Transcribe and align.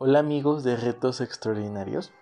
Hola 0.00 0.20
amigos 0.20 0.62
de 0.62 0.76
Retos 0.76 1.20
Extraordinarios. 1.20 2.12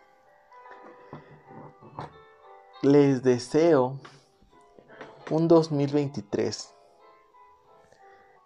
Les 2.81 3.23
deseo 3.23 4.01
un 5.31 5.47
2023 5.47 6.75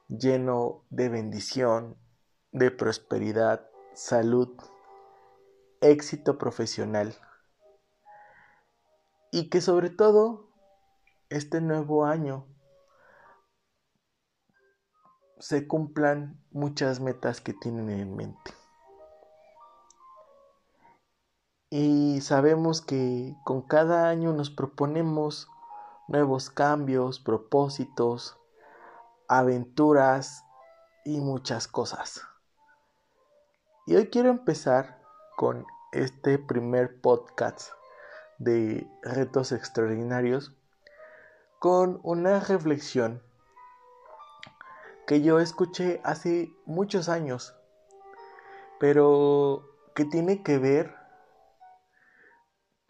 lleno 0.09 0.85
de 0.91 1.09
bendición, 1.09 1.97
de 2.51 2.73
prosperidad, 2.73 3.71
salud, 3.95 4.49
éxito 5.81 6.37
profesional 6.37 7.15
y 9.31 9.49
que 9.49 9.61
sobre 9.61 9.91
todo 9.91 10.51
este 11.29 11.61
nuevo 11.61 12.05
año 12.05 12.49
se 15.39 15.69
cumplan 15.69 16.45
muchas 16.51 16.99
metas 16.99 17.41
que 17.41 17.53
tienen 17.53 17.91
en 17.91 18.17
mente. 18.17 18.60
Y 21.73 22.21
sabemos 22.21 22.81
que 22.81 23.37
con 23.45 23.63
cada 23.63 24.09
año 24.09 24.33
nos 24.33 24.51
proponemos 24.51 25.49
nuevos 26.09 26.51
cambios, 26.51 27.21
propósitos, 27.21 28.37
aventuras 29.29 30.45
y 31.05 31.21
muchas 31.21 31.69
cosas. 31.69 32.23
Y 33.87 33.95
hoy 33.95 34.09
quiero 34.09 34.31
empezar 34.31 35.01
con 35.37 35.65
este 35.93 36.41
primer 36.41 37.01
podcast 37.01 37.71
de 38.39 38.91
retos 39.03 39.53
extraordinarios 39.53 40.57
con 41.61 42.01
una 42.03 42.41
reflexión 42.41 43.23
que 45.07 45.23
yo 45.23 45.39
escuché 45.39 46.01
hace 46.03 46.53
muchos 46.67 47.09
años, 47.09 47.55
pero 48.81 49.69
que 49.95 50.05
tiene 50.05 50.43
que 50.43 50.59
ver 50.59 51.00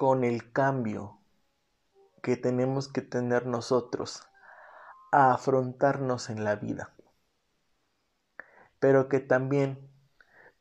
con 0.00 0.24
el 0.24 0.50
cambio 0.50 1.18
que 2.22 2.38
tenemos 2.38 2.88
que 2.88 3.02
tener 3.02 3.44
nosotros 3.44 4.22
a 5.12 5.34
afrontarnos 5.34 6.30
en 6.30 6.42
la 6.42 6.56
vida. 6.56 6.94
Pero 8.78 9.10
que 9.10 9.20
también 9.20 9.90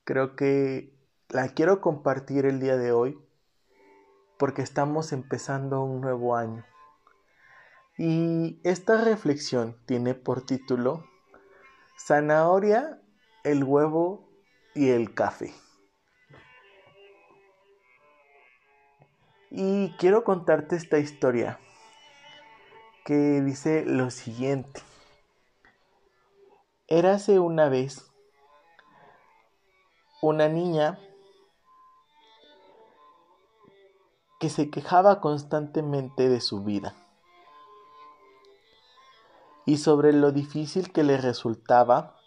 creo 0.03 0.35
que 0.35 0.93
la 1.29 1.47
quiero 1.53 1.79
compartir 1.79 2.45
el 2.45 2.59
día 2.59 2.75
de 2.75 2.91
hoy 2.91 3.17
porque 4.37 4.61
estamos 4.61 5.13
empezando 5.13 5.85
un 5.85 6.01
nuevo 6.01 6.35
año. 6.35 6.65
Y 7.97 8.59
esta 8.65 9.01
reflexión 9.05 9.77
tiene 9.85 10.15
por 10.15 10.45
título 10.45 11.05
Zanahoria, 11.97 13.01
el 13.45 13.63
huevo 13.63 14.29
y 14.75 14.89
el 14.89 15.13
café. 15.13 15.53
Y 19.51 19.91
quiero 19.97 20.23
contarte 20.23 20.75
esta 20.75 20.99
historia 20.99 21.59
que 23.03 23.41
dice 23.41 23.83
lo 23.83 24.11
siguiente. 24.11 24.81
Érase 26.87 27.39
una 27.39 27.67
vez 27.67 28.11
una 30.21 30.47
niña 30.49 30.99
que 34.39 34.49
se 34.49 34.69
quejaba 34.69 35.19
constantemente 35.19 36.29
de 36.29 36.41
su 36.41 36.63
vida 36.63 36.93
y 39.65 39.77
sobre 39.77 40.13
lo 40.13 40.31
difícil 40.31 40.91
que 40.91 41.03
le 41.03 41.17
resultaba 41.17 42.17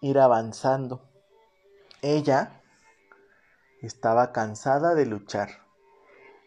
ir 0.00 0.18
avanzando. 0.18 1.02
Ella 2.00 2.62
estaba 3.82 4.32
cansada 4.32 4.94
de 4.94 5.04
luchar 5.04 5.62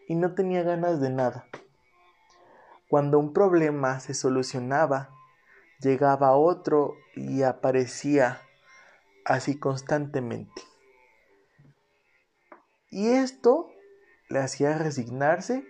y 0.08 0.16
no 0.16 0.34
tenía 0.34 0.64
ganas 0.64 1.00
de 1.00 1.09
nada. 1.09 1.48
Cuando 2.89 3.20
un 3.20 3.33
problema 3.33 3.99
se 3.99 4.14
solucionaba, 4.14 5.10
llegaba 5.80 6.36
otro 6.36 6.95
y 7.16 7.43
aparecía 7.43 8.42
así 9.26 9.58
constantemente. 9.60 10.61
Y 12.89 13.10
esto 13.10 13.70
le 14.30 14.39
hacía 14.39 14.77
resignarse 14.77 15.66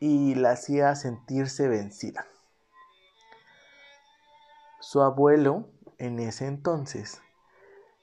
y 0.00 0.34
la 0.34 0.50
hacía 0.50 0.94
sentirse 0.96 1.68
vencida. 1.68 2.26
Su 4.80 5.00
abuelo, 5.00 5.68
en 5.98 6.18
ese 6.18 6.46
entonces, 6.46 7.22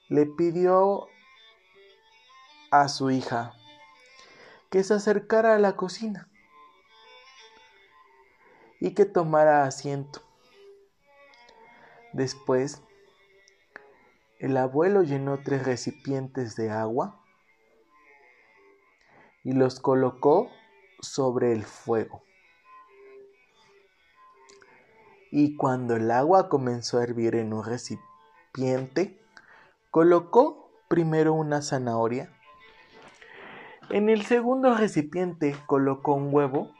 le 0.08 0.24
pidió 0.24 1.06
a 2.70 2.88
su 2.88 3.10
hija 3.10 3.52
que 4.70 4.84
se 4.84 4.94
acercara 4.94 5.56
a 5.56 5.58
la 5.58 5.76
cocina 5.76 6.28
y 8.80 8.94
que 8.94 9.04
tomara 9.04 9.64
asiento. 9.64 10.22
Después, 12.12 12.82
el 14.38 14.56
abuelo 14.56 15.02
llenó 15.02 15.42
tres 15.42 15.64
recipientes 15.64 16.56
de 16.56 16.70
agua 16.70 17.20
y 19.44 19.52
los 19.52 19.80
colocó 19.80 20.50
sobre 21.00 21.52
el 21.52 21.64
fuego. 21.64 22.22
Y 25.32 25.56
cuando 25.56 25.96
el 25.96 26.10
agua 26.10 26.48
comenzó 26.48 26.98
a 26.98 27.04
hervir 27.04 27.34
en 27.36 27.52
un 27.52 27.64
recipiente, 27.64 29.20
colocó 29.90 30.72
primero 30.88 31.34
una 31.34 31.62
zanahoria 31.62 32.39
en 33.90 34.08
el 34.08 34.22
segundo 34.24 34.74
recipiente 34.76 35.56
colocó 35.66 36.14
un 36.14 36.32
huevo 36.32 36.70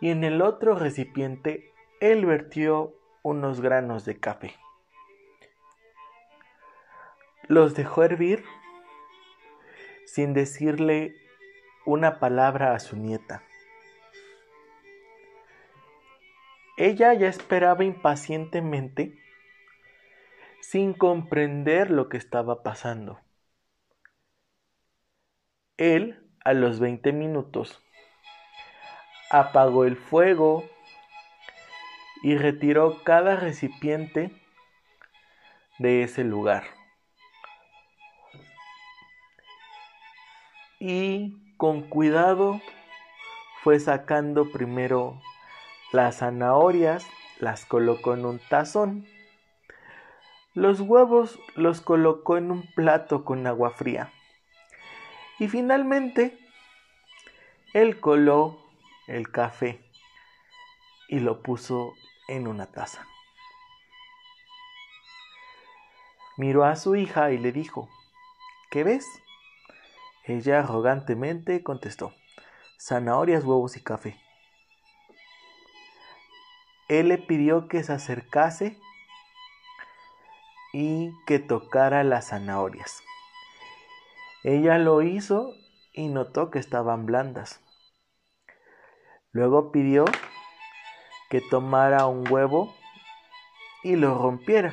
y 0.00 0.10
en 0.10 0.24
el 0.24 0.40
otro 0.40 0.74
recipiente 0.74 1.72
él 2.00 2.24
vertió 2.24 2.94
unos 3.22 3.60
granos 3.60 4.04
de 4.04 4.18
café. 4.18 4.54
Los 7.48 7.74
dejó 7.74 8.02
hervir 8.02 8.44
sin 10.06 10.32
decirle 10.32 11.14
una 11.84 12.18
palabra 12.18 12.74
a 12.74 12.80
su 12.80 12.96
nieta. 12.96 13.42
Ella 16.78 17.12
ya 17.14 17.28
esperaba 17.28 17.84
impacientemente 17.84 19.18
sin 20.60 20.94
comprender 20.94 21.90
lo 21.90 22.08
que 22.08 22.16
estaba 22.16 22.62
pasando. 22.62 23.20
Él, 25.78 26.26
a 26.42 26.54
los 26.54 26.80
20 26.80 27.12
minutos, 27.12 27.82
apagó 29.30 29.84
el 29.84 29.96
fuego 29.96 30.64
y 32.22 32.36
retiró 32.36 33.02
cada 33.04 33.36
recipiente 33.36 34.30
de 35.78 36.02
ese 36.02 36.24
lugar. 36.24 36.64
Y 40.78 41.36
con 41.58 41.82
cuidado 41.82 42.60
fue 43.62 43.78
sacando 43.78 44.50
primero 44.50 45.20
las 45.92 46.18
zanahorias, 46.18 47.06
las 47.38 47.66
colocó 47.66 48.14
en 48.14 48.24
un 48.24 48.38
tazón. 48.38 49.06
Los 50.54 50.80
huevos 50.80 51.38
los 51.54 51.82
colocó 51.82 52.38
en 52.38 52.50
un 52.50 52.62
plato 52.74 53.24
con 53.24 53.46
agua 53.46 53.70
fría. 53.70 54.10
Y 55.38 55.48
finalmente, 55.48 56.38
él 57.74 58.00
coló 58.00 58.58
el 59.06 59.30
café 59.30 59.84
y 61.08 61.20
lo 61.20 61.42
puso 61.42 61.92
en 62.28 62.48
una 62.48 62.66
taza. 62.66 63.06
Miró 66.38 66.64
a 66.64 66.76
su 66.76 66.96
hija 66.96 67.32
y 67.32 67.38
le 67.38 67.52
dijo, 67.52 67.88
¿qué 68.70 68.84
ves? 68.84 69.06
Ella 70.24 70.60
arrogantemente 70.60 71.62
contestó, 71.62 72.12
zanahorias, 72.80 73.44
huevos 73.44 73.76
y 73.76 73.82
café. 73.82 74.18
Él 76.88 77.08
le 77.08 77.18
pidió 77.18 77.68
que 77.68 77.82
se 77.82 77.92
acercase 77.92 78.78
y 80.72 81.10
que 81.26 81.38
tocara 81.38 82.04
las 82.04 82.28
zanahorias. 82.28 83.02
Ella 84.46 84.78
lo 84.78 85.02
hizo 85.02 85.56
y 85.92 86.06
notó 86.06 86.52
que 86.52 86.60
estaban 86.60 87.04
blandas. 87.04 87.60
Luego 89.32 89.72
pidió 89.72 90.04
que 91.30 91.40
tomara 91.40 92.06
un 92.06 92.30
huevo 92.30 92.72
y 93.82 93.96
lo 93.96 94.16
rompiera. 94.16 94.72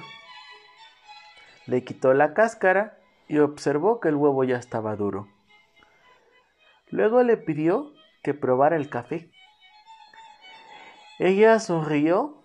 Le 1.66 1.84
quitó 1.84 2.14
la 2.14 2.36
cáscara 2.36 3.00
y 3.28 3.40
observó 3.40 4.00
que 4.00 4.10
el 4.10 4.16
huevo 4.16 4.44
ya 4.44 4.58
estaba 4.58 4.96
duro. 4.96 5.28
Luego 6.92 7.24
le 7.24 7.36
pidió 7.36 7.94
que 8.22 8.36
probara 8.36 8.76
el 8.76 8.92
café. 8.92 9.32
Ella 11.18 11.58
sonrió 11.58 12.44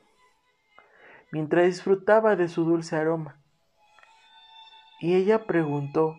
mientras 1.30 1.66
disfrutaba 1.66 2.36
de 2.36 2.48
su 2.48 2.64
dulce 2.64 2.96
aroma. 2.96 3.38
Y 4.98 5.14
ella 5.14 5.44
preguntó, 5.44 6.16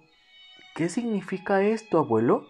¿qué 0.75 0.89
significa 0.89 1.61
esto, 1.61 1.99
abuelo? 1.99 2.47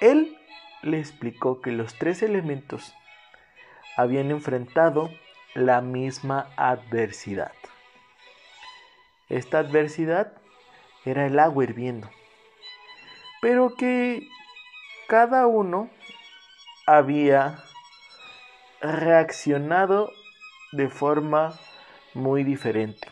Él 0.00 0.38
le 0.82 0.98
explicó 0.98 1.60
que 1.60 1.72
los 1.72 1.94
tres 1.94 2.22
elementos 2.22 2.94
habían 3.96 4.30
enfrentado 4.30 5.10
la 5.54 5.80
misma 5.80 6.50
adversidad. 6.56 7.52
Esta 9.28 9.58
adversidad 9.58 10.32
era 11.04 11.26
el 11.26 11.38
agua 11.38 11.64
hirviendo, 11.64 12.08
pero 13.40 13.74
que 13.74 14.28
cada 15.08 15.46
uno 15.46 15.90
había 16.86 17.58
reaccionado 18.80 20.12
de 20.72 20.88
forma 20.88 21.58
muy 22.14 22.44
diferente. 22.44 23.07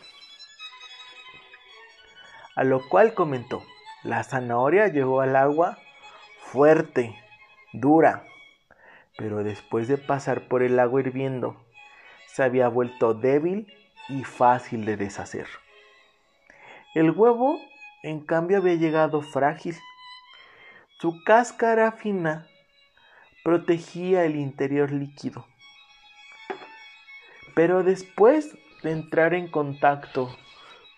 A 2.57 2.63
lo 2.63 2.89
cual 2.89 3.13
comentó, 3.13 3.63
la 4.01 4.23
zanahoria 4.23 4.87
llegó 4.87 5.21
al 5.21 5.35
agua 5.35 5.77
fuerte, 6.39 7.15
dura, 7.71 8.25
pero 9.15 9.43
después 9.43 9.87
de 9.87 9.99
pasar 9.99 10.47
por 10.47 10.63
el 10.63 10.79
agua 10.79 11.01
hirviendo, 11.01 11.63
se 12.25 12.41
había 12.41 12.67
vuelto 12.67 13.13
débil 13.13 13.71
y 14.09 14.23
fácil 14.23 14.85
de 14.85 14.97
deshacer. 14.97 15.45
El 16.95 17.11
huevo, 17.11 17.59
en 18.01 18.21
cambio, 18.21 18.57
había 18.57 18.73
llegado 18.73 19.21
frágil. 19.21 19.75
Su 20.97 21.23
cáscara 21.25 21.91
fina 21.91 22.47
protegía 23.43 24.25
el 24.25 24.35
interior 24.35 24.91
líquido. 24.91 25.45
Pero 27.53 27.83
después 27.83 28.57
de 28.81 28.93
entrar 28.93 29.35
en 29.35 29.47
contacto 29.47 30.35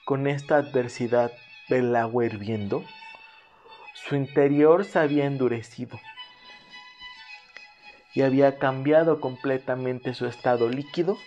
con 0.05 0.25
esta 0.25 0.55
adversidad 0.55 1.33
del 1.69 1.95
agua 1.95 2.25
hirviendo, 2.25 2.83
su 3.93 4.15
interior 4.15 4.85
se 4.85 4.99
había 4.99 5.25
endurecido 5.25 5.99
y 8.13 8.23
había 8.23 8.57
cambiado 8.57 9.21
completamente 9.21 10.13
su 10.13 10.25
estado 10.25 10.67
líquido 10.67 11.17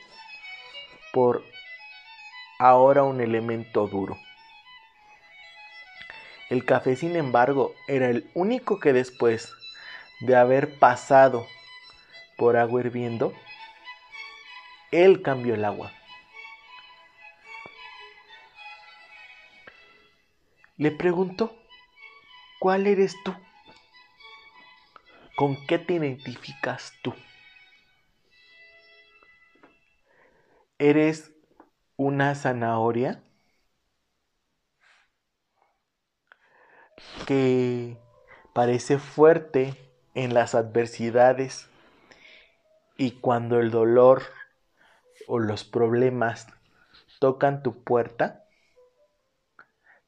por 1.12 1.44
ahora 2.58 3.02
un 3.04 3.20
elemento 3.20 3.86
duro. 3.86 4.18
El 6.50 6.64
café, 6.64 6.96
sin 6.96 7.16
embargo, 7.16 7.72
era 7.88 8.10
el 8.10 8.30
único 8.34 8.78
que 8.78 8.92
después 8.92 9.54
de 10.20 10.36
haber 10.36 10.78
pasado 10.78 11.46
por 12.36 12.56
agua 12.56 12.80
hirviendo, 12.80 13.32
él 14.90 15.22
cambió 15.22 15.54
el 15.54 15.64
agua. 15.64 15.92
Le 20.82 20.90
preguntó, 20.90 21.54
¿cuál 22.58 22.88
eres 22.88 23.14
tú? 23.24 23.32
¿Con 25.36 25.64
qué 25.68 25.78
te 25.78 25.94
identificas 25.94 26.92
tú? 27.04 27.14
¿Eres 30.80 31.30
una 31.96 32.34
zanahoria? 32.34 33.22
que 37.28 37.96
parece 38.52 38.98
fuerte 38.98 39.76
en 40.16 40.34
las 40.34 40.56
adversidades 40.56 41.68
y 42.96 43.12
cuando 43.12 43.60
el 43.60 43.70
dolor 43.70 44.24
o 45.28 45.38
los 45.38 45.62
problemas 45.62 46.48
tocan 47.20 47.62
tu 47.62 47.84
puerta, 47.84 48.41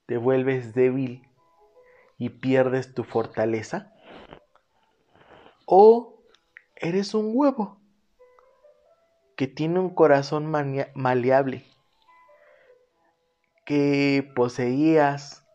te 0.06 0.16
vuelves 0.16 0.74
débil 0.74 1.28
y 2.18 2.30
pierdes 2.30 2.94
tu 2.94 3.04
fortaleza? 3.04 3.92
¿O 5.66 6.22
eres 6.76 7.14
un 7.14 7.30
huevo 7.34 7.78
que 9.36 9.46
tiene 9.46 9.80
un 9.80 9.90
corazón 9.90 10.46
maleable, 10.46 11.64
que 13.64 14.30
poseías 14.36 15.46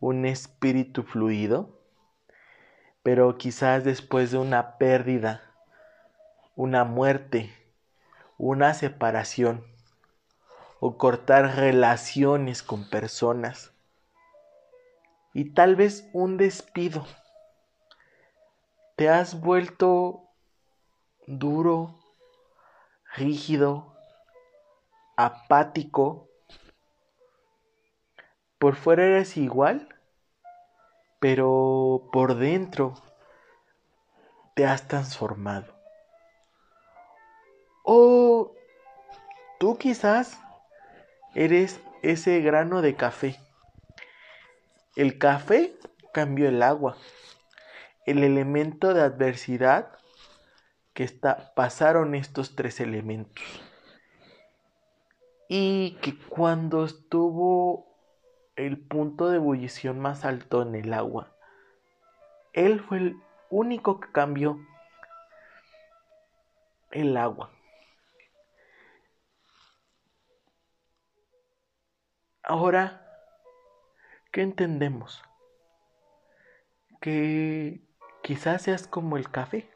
un 0.00 0.26
espíritu 0.26 1.04
fluido, 1.04 1.78
pero 3.02 3.38
quizás 3.38 3.84
después 3.84 4.32
de 4.32 4.38
una 4.38 4.76
pérdida, 4.76 5.42
una 6.56 6.84
muerte, 6.84 7.54
una 8.36 8.74
separación 8.74 9.64
o 10.80 10.98
cortar 10.98 11.56
relaciones 11.56 12.62
con 12.62 12.88
personas 12.90 13.71
y 15.34 15.50
tal 15.50 15.76
vez 15.76 16.08
un 16.12 16.36
despido. 16.36 17.06
Te 18.96 19.08
has 19.08 19.40
vuelto 19.40 20.28
duro, 21.26 21.98
rígido, 23.14 23.96
apático. 25.16 26.28
Por 28.58 28.76
fuera 28.76 29.04
eres 29.04 29.36
igual, 29.36 29.88
pero 31.18 32.08
por 32.12 32.36
dentro 32.36 32.94
te 34.54 34.66
has 34.66 34.86
transformado. 34.86 35.72
O 37.82 38.54
tú 39.58 39.78
quizás 39.78 40.38
eres 41.34 41.80
ese 42.02 42.40
grano 42.40 42.82
de 42.82 42.94
café. 42.94 43.41
El 44.96 45.18
café 45.18 45.74
cambió 46.12 46.48
el 46.48 46.62
agua, 46.62 46.96
el 48.06 48.22
elemento 48.22 48.94
de 48.94 49.02
adversidad 49.02 49.96
que 50.92 51.04
está, 51.04 51.54
pasaron 51.54 52.14
estos 52.14 52.54
tres 52.54 52.80
elementos. 52.80 53.44
Y 55.48 55.98
que 56.02 56.18
cuando 56.18 56.84
estuvo 56.84 57.92
el 58.56 58.78
punto 58.78 59.30
de 59.30 59.36
ebullición 59.36 59.98
más 59.98 60.24
alto 60.24 60.62
en 60.62 60.74
el 60.74 60.92
agua. 60.92 61.34
Él 62.52 62.80
fue 62.80 62.98
el 62.98 63.16
único 63.50 64.00
que 64.00 64.12
cambió 64.12 64.58
el 66.90 67.16
agua. 67.16 67.50
Ahora, 72.42 73.01
¿qué 74.32 74.42
entendemos? 74.42 75.22
Que 77.00 77.82
quizás 78.22 78.62
seas 78.62 78.88
como 78.88 79.16
el 79.16 79.30
café, 79.30 79.70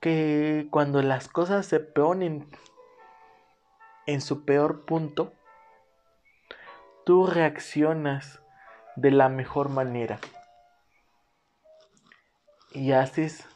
que 0.00 0.68
cuando 0.70 1.02
las 1.02 1.28
cosas 1.28 1.66
se 1.66 1.80
ponen 1.80 2.48
en 4.06 4.20
su 4.20 4.44
peor 4.44 4.84
punto, 4.84 5.32
tú 7.04 7.26
reaccionas 7.26 8.42
de 8.96 9.10
la 9.10 9.28
mejor 9.28 9.70
manera 9.70 10.20
y 12.72 12.92
haces 12.92 13.48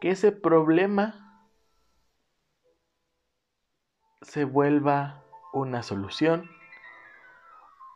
que 0.00 0.10
ese 0.10 0.32
problema 0.32 1.48
se 4.22 4.44
vuelva 4.44 5.22
una 5.52 5.82
solución 5.82 6.50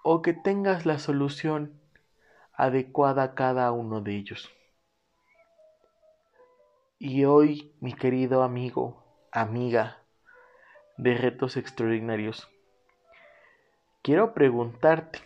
o 0.02 0.22
que 0.22 0.32
tengas 0.32 0.86
la 0.86 0.98
solución 0.98 1.80
adecuada 2.52 3.22
a 3.22 3.34
cada 3.34 3.70
uno 3.72 4.00
de 4.00 4.16
ellos. 4.16 4.50
Y 6.98 7.24
hoy, 7.24 7.74
mi 7.80 7.94
querido 7.94 8.42
amigo, 8.42 9.02
amiga 9.32 10.02
de 10.96 11.14
retos 11.14 11.56
extraordinarios, 11.56 12.48
quiero 14.02 14.34
preguntarte, 14.34 15.20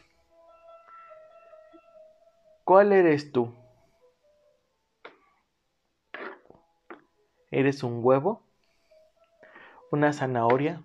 ¿cuál 2.65 2.93
eres 2.93 3.33
tú? 3.33 3.53
¿Eres 7.51 7.83
un 7.83 8.05
huevo? 8.05 8.43
¿Una 9.91 10.13
zanahoria? 10.13 10.83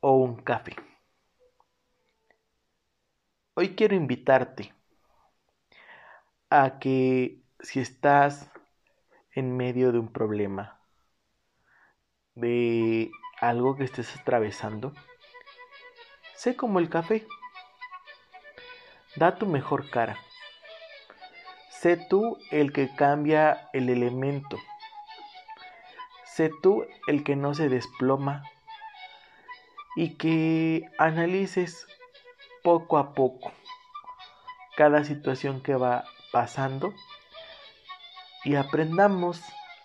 ¿O 0.00 0.16
un 0.16 0.36
café? 0.36 0.76
Hoy 3.54 3.74
quiero 3.74 3.94
invitarte 3.94 4.74
a 6.50 6.78
que 6.78 7.42
si 7.60 7.80
estás 7.80 8.50
en 9.32 9.56
medio 9.56 9.92
de 9.92 9.98
un 9.98 10.12
problema, 10.12 10.80
de 12.34 13.10
algo 13.40 13.76
que 13.76 13.84
estés 13.84 14.16
atravesando, 14.16 14.92
Sé 16.42 16.56
como 16.56 16.80
el 16.80 16.88
café. 16.88 17.24
Da 19.14 19.38
tu 19.38 19.46
mejor 19.46 19.90
cara. 19.90 20.18
Sé 21.70 21.96
tú 21.96 22.36
el 22.50 22.72
que 22.72 22.92
cambia 22.96 23.68
el 23.72 23.88
elemento. 23.88 24.58
Sé 26.24 26.50
tú 26.60 26.84
el 27.06 27.22
que 27.22 27.36
no 27.36 27.54
se 27.54 27.68
desploma 27.68 28.42
y 29.94 30.16
que 30.16 30.90
analices 30.98 31.86
poco 32.62 32.98
a 32.98 33.14
poco 33.14 33.52
cada 34.76 35.04
situación 35.04 35.62
que 35.62 35.74
va 35.74 36.04
pasando 36.32 36.94
y 38.44 38.56
aprendamos 38.56 39.40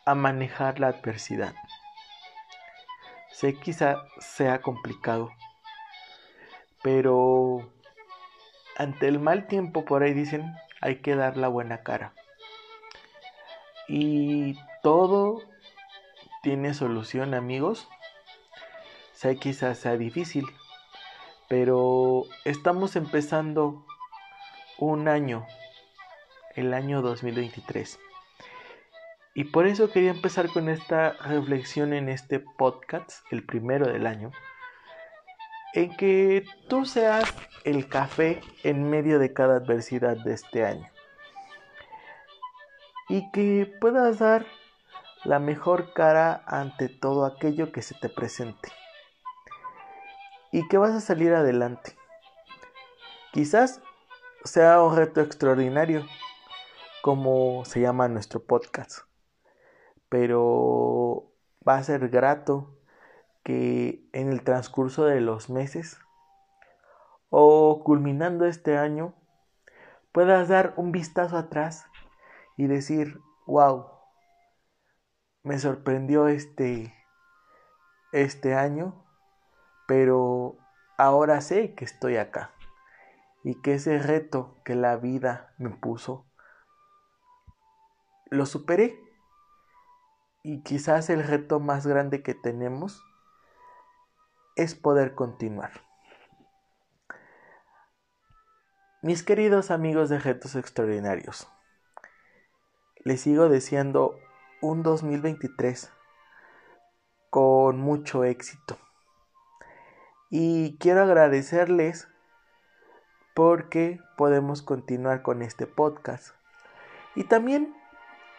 a 0.06 0.16
manejar 0.16 0.80
la 0.80 0.88
adversidad. 0.88 1.54
Sé 3.32 3.54
quizá 3.54 3.98
sea 4.20 4.62
complicado, 4.62 5.32
pero 6.82 7.72
ante 8.78 9.08
el 9.08 9.20
mal 9.20 9.48
tiempo 9.48 9.86
por 9.86 10.04
ahí 10.04 10.14
dicen 10.14 10.56
hay 10.82 11.02
que 11.02 11.16
dar 11.16 11.38
la 11.38 11.48
buena 11.48 11.84
cara. 11.84 12.14
Y 13.88 14.58
todo 14.82 15.42
tiene 16.42 16.74
solución 16.74 17.34
amigos. 17.34 17.88
Sé 19.14 19.38
quizás 19.38 19.80
sea 19.80 19.98
difícil, 19.98 20.46
pero 21.48 22.26
estamos 22.46 22.96
empezando 22.96 23.86
un 24.78 25.08
año, 25.08 25.46
el 26.56 26.74
año 26.74 27.02
2023. 27.02 28.00
Y 29.34 29.46
por 29.46 29.68
eso 29.68 29.92
quería 29.92 30.12
empezar 30.12 30.50
con 30.50 30.68
esta 30.68 31.12
reflexión 31.12 31.94
en 31.94 32.10
este 32.10 32.40
podcast, 32.40 33.12
el 33.32 33.46
primero 33.46 33.88
del 33.88 34.08
año, 34.08 34.32
en 35.74 35.96
que 35.96 36.44
tú 36.68 36.86
seas 36.86 37.34
el 37.64 37.88
café 37.88 38.42
en 38.64 38.90
medio 38.90 39.20
de 39.20 39.34
cada 39.34 39.58
adversidad 39.58 40.18
de 40.18 40.34
este 40.34 40.66
año. 40.66 40.90
Y 43.10 43.32
que 43.32 43.72
puedas 43.80 44.20
dar 44.20 44.46
la 45.24 45.40
mejor 45.40 45.94
cara 45.94 46.44
ante 46.48 46.90
todo 46.90 47.26
aquello 47.26 47.72
que 47.72 47.82
se 47.82 47.94
te 47.96 48.10
presente. 48.10 48.70
Y 50.52 50.68
que 50.68 50.78
vas 50.78 50.92
a 50.92 51.02
salir 51.02 51.34
adelante. 51.34 51.96
Quizás 53.34 53.82
sea 54.44 54.82
un 54.82 54.96
reto 54.96 55.22
extraordinario, 55.22 56.06
como 57.02 57.66
se 57.66 57.82
llama 57.82 58.08
nuestro 58.08 58.44
podcast 58.44 59.08
pero 60.10 61.34
va 61.68 61.76
a 61.76 61.84
ser 61.84 62.10
grato 62.10 62.78
que 63.44 64.08
en 64.14 64.32
el 64.32 64.44
transcurso 64.44 65.06
de 65.06 65.22
los 65.22 65.50
meses 65.50 66.00
o 67.30 67.84
culminando 67.84 68.46
este 68.46 68.78
año 68.78 69.14
puedas 70.12 70.48
dar 70.48 70.74
un 70.78 70.92
vistazo 70.92 71.38
atrás 71.38 71.86
y 72.56 72.68
decir, 72.68 73.20
wow, 73.46 73.88
me 75.44 75.60
sorprendió 75.60 76.28
este, 76.28 76.94
este 78.12 78.56
año, 78.56 79.06
pero 79.88 80.58
ahora 80.98 81.42
sé 81.42 81.74
que 81.74 81.86
estoy 81.86 82.18
acá 82.18 82.52
y 83.44 83.62
que 83.62 83.76
ese 83.76 83.98
reto 83.98 84.62
que 84.64 84.76
la 84.76 84.98
vida 84.98 85.54
me 85.58 85.70
puso, 85.70 86.28
lo 88.30 88.46
superé 88.46 89.00
y 90.44 90.62
quizás 90.64 91.10
el 91.10 91.24
reto 91.24 91.60
más 91.60 91.88
grande 91.88 92.22
que 92.22 92.34
tenemos 92.34 93.04
es 94.56 94.76
poder 94.76 95.16
continuar. 95.16 95.72
Mis 99.02 99.24
queridos 99.24 99.72
amigos 99.72 100.10
de 100.10 100.20
Retos 100.20 100.56
Extraordinarios, 100.56 101.48
les 103.06 103.22
sigo 103.22 103.48
deseando 103.48 104.20
un 104.62 104.84
2023 104.84 105.94
con 107.30 107.80
mucho 107.80 108.24
éxito. 108.24 108.78
Y 110.30 110.78
quiero 110.80 111.04
agradecerles 111.04 112.08
porque 113.34 114.00
podemos 114.18 114.62
continuar 114.62 115.22
con 115.22 115.42
este 115.42 115.68
podcast. 115.68 116.36
Y 117.16 117.24
también 117.24 117.74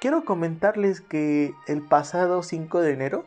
Quiero 0.00 0.24
comentarles 0.24 1.00
que 1.00 1.54
el 1.66 1.82
pasado 1.82 2.44
5 2.44 2.80
de 2.82 2.92
enero, 2.92 3.24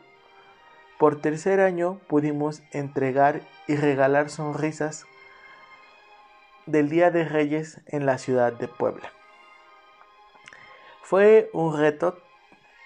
por 0.98 1.20
tercer 1.20 1.60
año, 1.60 2.00
pudimos 2.08 2.62
entregar 2.70 3.42
y 3.68 3.76
regalar 3.76 4.30
sonrisas 4.30 5.04
del 6.64 6.88
Día 6.88 7.10
de 7.10 7.26
Reyes 7.26 7.82
en 7.88 8.06
la 8.06 8.16
ciudad 8.16 8.54
de 8.54 8.68
Puebla. 8.68 9.12
Fue 11.02 11.50
un 11.52 11.76
reto, 11.76 12.16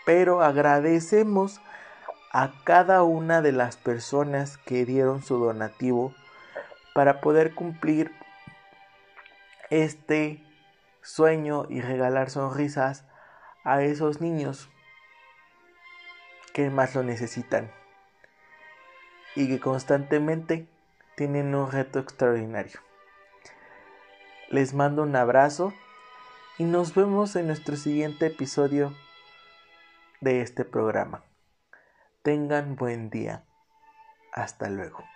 pero 0.04 0.42
agradecemos 0.42 1.60
a 2.38 2.52
cada 2.64 3.02
una 3.02 3.40
de 3.40 3.52
las 3.52 3.78
personas 3.78 4.58
que 4.58 4.84
dieron 4.84 5.22
su 5.22 5.38
donativo 5.38 6.14
para 6.94 7.22
poder 7.22 7.54
cumplir 7.54 8.12
este 9.70 10.44
sueño 11.00 11.64
y 11.70 11.80
regalar 11.80 12.28
sonrisas 12.28 13.06
a 13.64 13.80
esos 13.80 14.20
niños 14.20 14.68
que 16.52 16.68
más 16.68 16.94
lo 16.94 17.02
necesitan 17.02 17.70
y 19.34 19.48
que 19.48 19.58
constantemente 19.58 20.68
tienen 21.16 21.54
un 21.54 21.72
reto 21.72 22.00
extraordinario. 22.00 22.80
Les 24.50 24.74
mando 24.74 25.04
un 25.04 25.16
abrazo 25.16 25.72
y 26.58 26.64
nos 26.64 26.94
vemos 26.94 27.34
en 27.34 27.46
nuestro 27.46 27.76
siguiente 27.76 28.26
episodio 28.26 28.92
de 30.20 30.42
este 30.42 30.66
programa. 30.66 31.22
Tengan 32.26 32.76
buen 32.76 33.08
día. 33.08 33.46
Hasta 34.32 34.70
luego. 34.70 35.12